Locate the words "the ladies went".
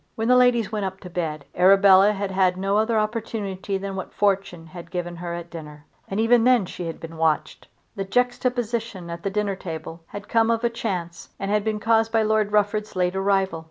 0.29-0.83